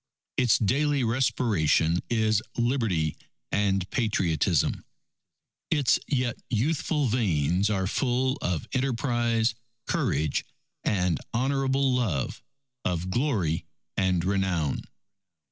[0.35, 3.15] Its daily respiration is Liberty
[3.51, 4.83] and Patriotism.
[5.69, 9.53] Its yet youthful veins are full of enterprise,
[9.85, 10.43] courage,
[10.83, 12.41] and honourable love
[12.83, 13.63] of glory
[13.95, 14.85] and renown.